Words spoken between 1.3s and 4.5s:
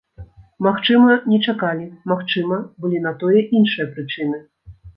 не чакалі, магчыма, былі на тое іншыя прычыны.